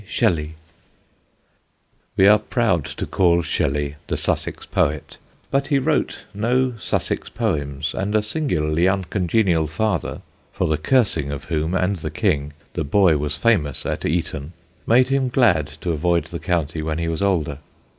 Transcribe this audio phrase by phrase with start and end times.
[0.07, 0.55] SHELLEY." [Sidenote: SHELLEY IN
[0.87, 5.17] SUSSEX] We are proud to call Shelley the Sussex poet,
[5.51, 11.43] but he wrote no Sussex poems, and a singularly uncongenial father (for the cursing of
[11.45, 14.53] whom and the King the boy was famous at Eton)
[14.87, 17.59] made him glad to avoid the county when he was older.